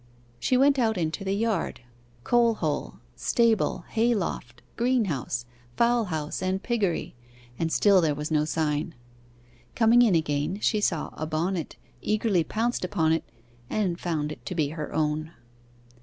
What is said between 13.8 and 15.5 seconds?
found it to be her own.